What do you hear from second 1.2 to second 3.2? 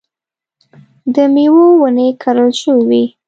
مېوو ونې کرل شوې وې.